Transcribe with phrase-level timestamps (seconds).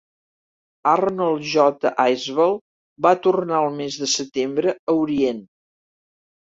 [0.91, 1.91] "Arnold J.
[2.15, 2.57] Isbell"
[3.09, 5.49] va tornar el mes de setembre a Orient.